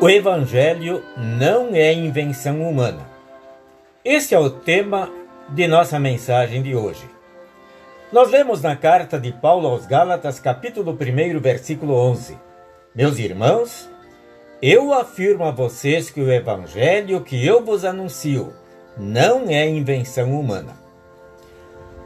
O 0.00 0.08
Evangelho 0.08 1.02
não 1.16 1.74
é 1.74 1.92
invenção 1.92 2.62
humana. 2.62 3.04
Esse 4.04 4.32
é 4.32 4.38
o 4.38 4.48
tema 4.48 5.10
de 5.48 5.66
nossa 5.66 5.98
mensagem 5.98 6.62
de 6.62 6.72
hoje. 6.72 7.10
Nós 8.12 8.30
lemos 8.30 8.62
na 8.62 8.76
carta 8.76 9.18
de 9.18 9.32
Paulo 9.32 9.66
aos 9.66 9.86
Gálatas, 9.86 10.38
capítulo 10.38 10.92
1, 10.92 11.40
versículo 11.40 11.94
11: 11.94 12.38
Meus 12.94 13.18
irmãos, 13.18 13.90
eu 14.62 14.94
afirmo 14.94 15.42
a 15.42 15.50
vocês 15.50 16.10
que 16.10 16.20
o 16.20 16.30
Evangelho 16.30 17.20
que 17.22 17.44
eu 17.44 17.64
vos 17.64 17.84
anuncio 17.84 18.52
não 18.96 19.48
é 19.48 19.68
invenção 19.68 20.38
humana. 20.38 20.76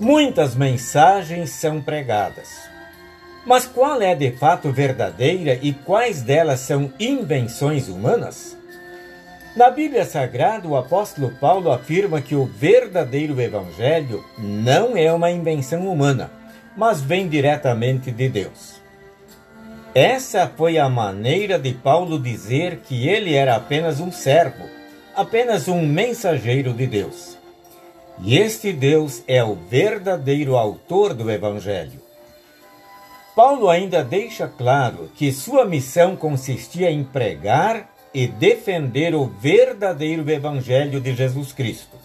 Muitas 0.00 0.56
mensagens 0.56 1.50
são 1.50 1.80
pregadas 1.80 2.48
mas 3.46 3.64
qual 3.64 4.02
é 4.02 4.12
de 4.14 4.32
fato 4.32 4.72
verdadeira 4.72 5.56
e 5.62 5.72
quais 5.72 6.20
delas 6.20 6.60
são 6.60 6.92
invenções 6.98 7.88
humanas? 7.88 8.56
Na 9.54 9.70
Bíblia 9.70 10.04
Sagrada, 10.04 10.66
o 10.68 10.76
apóstolo 10.76 11.30
Paulo 11.40 11.70
afirma 11.70 12.20
que 12.20 12.34
o 12.34 12.44
verdadeiro 12.44 13.40
evangelho 13.40 14.22
não 14.36 14.96
é 14.96 15.10
uma 15.12 15.30
invenção 15.30 15.88
humana, 15.88 16.30
mas 16.76 17.00
vem 17.00 17.28
diretamente 17.28 18.10
de 18.10 18.28
Deus. 18.28 18.80
Essa 19.94 20.46
foi 20.54 20.76
a 20.76 20.90
maneira 20.90 21.58
de 21.58 21.72
Paulo 21.72 22.18
dizer 22.18 22.80
que 22.80 23.08
ele 23.08 23.32
era 23.32 23.56
apenas 23.56 23.98
um 24.00 24.12
servo, 24.12 24.64
apenas 25.14 25.68
um 25.68 25.86
mensageiro 25.86 26.74
de 26.74 26.86
Deus. 26.86 27.38
E 28.18 28.36
este 28.36 28.72
Deus 28.72 29.22
é 29.26 29.42
o 29.42 29.54
verdadeiro 29.54 30.56
autor 30.56 31.14
do 31.14 31.30
evangelho. 31.30 32.05
Paulo 33.36 33.68
ainda 33.68 34.02
deixa 34.02 34.48
claro 34.48 35.10
que 35.14 35.30
sua 35.30 35.66
missão 35.66 36.16
consistia 36.16 36.90
em 36.90 37.04
pregar 37.04 37.86
e 38.14 38.26
defender 38.26 39.14
o 39.14 39.26
verdadeiro 39.26 40.28
Evangelho 40.30 41.02
de 41.02 41.14
Jesus 41.14 41.52
Cristo. 41.52 41.98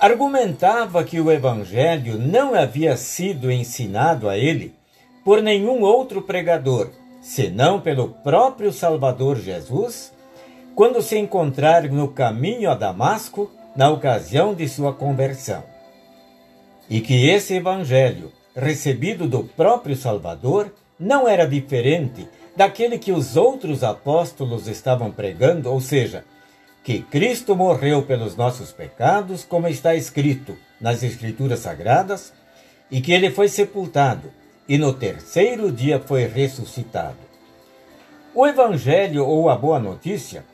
Argumentava 0.00 1.04
que 1.04 1.20
o 1.20 1.30
Evangelho 1.30 2.18
não 2.18 2.52
havia 2.52 2.96
sido 2.96 3.48
ensinado 3.48 4.28
a 4.28 4.36
ele 4.36 4.74
por 5.24 5.40
nenhum 5.40 5.82
outro 5.82 6.20
pregador, 6.20 6.90
senão 7.22 7.80
pelo 7.80 8.08
próprio 8.08 8.72
Salvador 8.72 9.36
Jesus, 9.36 10.12
quando 10.74 11.00
se 11.00 11.16
encontrar 11.16 11.84
no 11.84 12.08
caminho 12.08 12.68
a 12.72 12.74
Damasco 12.74 13.52
na 13.76 13.88
ocasião 13.88 14.52
de 14.52 14.68
sua 14.68 14.92
conversão. 14.92 15.62
E 16.90 17.00
que 17.00 17.28
esse 17.28 17.54
Evangelho 17.54 18.32
recebido 18.54 19.28
do 19.28 19.44
próprio 19.44 19.96
Salvador 19.96 20.72
não 20.98 21.28
era 21.28 21.46
diferente 21.46 22.28
daquele 22.56 22.98
que 22.98 23.12
os 23.12 23.36
outros 23.36 23.82
apóstolos 23.82 24.68
estavam 24.68 25.10
pregando, 25.10 25.70
ou 25.70 25.80
seja, 25.80 26.24
que 26.84 27.00
Cristo 27.00 27.56
morreu 27.56 28.02
pelos 28.02 28.36
nossos 28.36 28.70
pecados, 28.70 29.44
como 29.44 29.66
está 29.66 29.94
escrito 29.94 30.56
nas 30.80 31.02
Escrituras 31.02 31.60
Sagradas, 31.60 32.32
e 32.90 33.00
que 33.00 33.12
ele 33.12 33.30
foi 33.30 33.48
sepultado 33.48 34.30
e 34.68 34.78
no 34.78 34.92
terceiro 34.92 35.70
dia 35.70 35.98
foi 36.00 36.26
ressuscitado. 36.26 37.18
O 38.34 38.46
Evangelho 38.46 39.26
ou 39.26 39.48
a 39.48 39.56
Boa 39.56 39.78
Notícia 39.78 40.44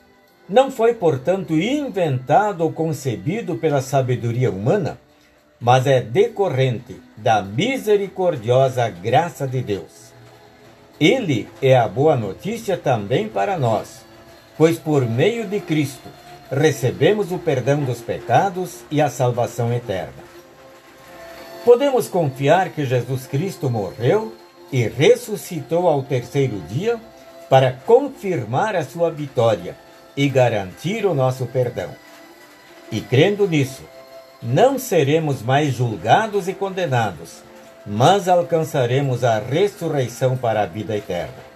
não 0.47 0.69
foi, 0.69 0.93
portanto, 0.93 1.53
inventado 1.53 2.61
ou 2.61 2.71
concebido 2.71 3.55
pela 3.55 3.81
sabedoria 3.81 4.51
humana, 4.51 4.99
mas 5.61 5.85
é 5.85 6.01
decorrente 6.01 6.99
da 7.15 7.43
misericordiosa 7.43 8.89
graça 8.89 9.47
de 9.47 9.61
Deus. 9.61 10.11
Ele 10.99 11.47
é 11.61 11.77
a 11.77 11.87
boa 11.87 12.15
notícia 12.15 12.75
também 12.75 13.29
para 13.29 13.59
nós, 13.59 14.01
pois 14.57 14.79
por 14.79 15.05
meio 15.05 15.45
de 15.45 15.59
Cristo 15.59 16.09
recebemos 16.51 17.31
o 17.31 17.37
perdão 17.37 17.83
dos 17.83 18.01
pecados 18.01 18.83
e 18.89 18.99
a 18.99 19.09
salvação 19.09 19.71
eterna. 19.71 20.31
Podemos 21.63 22.07
confiar 22.07 22.69
que 22.69 22.83
Jesus 22.83 23.27
Cristo 23.27 23.69
morreu 23.69 24.33
e 24.71 24.87
ressuscitou 24.87 25.87
ao 25.87 26.01
terceiro 26.01 26.59
dia 26.61 26.99
para 27.47 27.71
confirmar 27.85 28.75
a 28.75 28.83
sua 28.83 29.11
vitória 29.11 29.75
e 30.17 30.27
garantir 30.27 31.05
o 31.05 31.13
nosso 31.13 31.45
perdão. 31.45 31.89
E 32.91 32.99
crendo 32.99 33.47
nisso, 33.47 33.83
não 34.41 34.79
seremos 34.79 35.41
mais 35.41 35.75
julgados 35.75 36.47
e 36.47 36.53
condenados, 36.53 37.43
mas 37.85 38.27
alcançaremos 38.27 39.23
a 39.23 39.39
ressurreição 39.39 40.35
para 40.35 40.63
a 40.63 40.65
vida 40.65 40.97
eterna. 40.97 41.51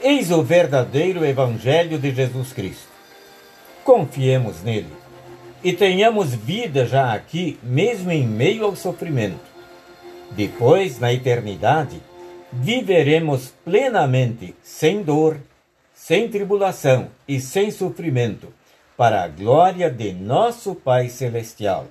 Eis 0.00 0.32
o 0.32 0.42
verdadeiro 0.42 1.24
Evangelho 1.24 1.98
de 1.98 2.12
Jesus 2.12 2.52
Cristo. 2.52 2.88
Confiemos 3.84 4.62
nele 4.62 4.92
e 5.62 5.72
tenhamos 5.72 6.34
vida 6.34 6.86
já 6.86 7.12
aqui, 7.12 7.58
mesmo 7.62 8.10
em 8.10 8.26
meio 8.26 8.64
ao 8.64 8.74
sofrimento. 8.74 9.52
Depois, 10.32 10.98
na 10.98 11.12
eternidade, 11.12 12.00
viveremos 12.52 13.52
plenamente, 13.64 14.56
sem 14.62 15.02
dor, 15.02 15.38
sem 15.94 16.28
tribulação 16.28 17.08
e 17.28 17.38
sem 17.40 17.70
sofrimento 17.70 18.48
para 18.96 19.24
a 19.24 19.28
glória 19.28 19.90
de 19.90 20.12
nosso 20.12 20.74
Pai 20.74 21.08
Celestial. 21.08 21.86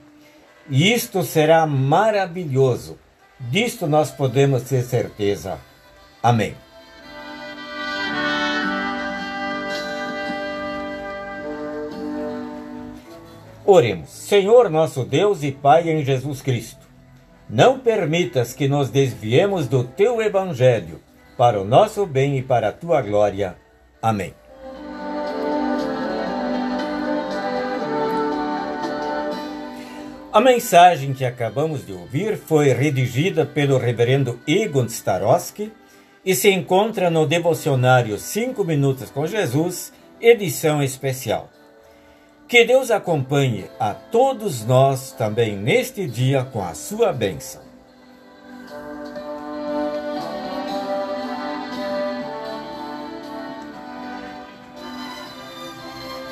E 0.70 0.94
isto 0.94 1.24
será 1.24 1.66
maravilhoso. 1.66 2.98
Disto 3.40 3.88
nós 3.88 4.12
podemos 4.12 4.64
ter 4.64 4.84
certeza. 4.84 5.58
Amém. 6.22 6.56
Oremos, 13.66 14.10
Senhor 14.10 14.70
nosso 14.70 15.06
Deus 15.06 15.44
e 15.44 15.52
Pai 15.52 15.90
em 15.90 16.04
Jesus 16.04 16.42
Cristo, 16.42 16.86
não 17.50 17.80
permitas 17.80 18.54
que 18.54 18.68
nos 18.68 18.90
desviemos 18.90 19.68
do 19.68 19.84
teu 19.84 20.22
Evangelho, 20.22 21.00
para 21.38 21.62
o 21.62 21.64
nosso 21.64 22.06
bem 22.06 22.38
e 22.38 22.44
para 22.44 22.70
a 22.70 22.72
tua 22.74 23.02
glória. 23.02 23.56
Amém. 24.02 24.41
A 30.34 30.40
mensagem 30.40 31.14
que 31.14 31.26
acabamos 31.26 31.86
de 31.86 31.92
ouvir 31.92 32.38
foi 32.38 32.70
redigida 32.72 33.46
pelo 33.46 33.78
reverendo 33.78 34.40
Egon 34.48 34.86
Starosky 34.86 35.74
e 36.24 36.34
se 36.34 36.50
encontra 36.50 37.10
no 37.10 37.28
devocionário 37.28 38.18
5 38.18 38.64
Minutos 38.64 39.12
com 39.12 39.28
Jesus, 39.28 39.92
edição 40.22 40.82
especial. 40.82 41.50
Que 42.48 42.64
Deus 42.64 42.92
acompanhe 42.92 43.66
a 43.78 43.94
todos 43.94 44.66
nós 44.66 45.12
também 45.12 45.58
neste 45.58 46.08
dia 46.08 46.46
com 46.46 46.64
a 46.64 46.74
sua 46.74 47.12
bênção. 47.12 47.71